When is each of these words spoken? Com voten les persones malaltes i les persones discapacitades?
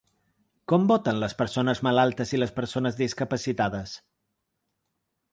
Com 0.71 0.85
voten 0.91 1.17
les 1.23 1.35
persones 1.41 1.81
malaltes 1.87 2.33
i 2.37 2.41
les 2.43 2.53
persones 2.59 2.97
discapacitades? 3.01 3.93